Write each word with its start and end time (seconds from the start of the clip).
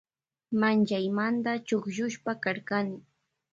Manllaymanta 0.63 1.51
chukchushpa 1.67 2.31
karkani. 2.43 2.97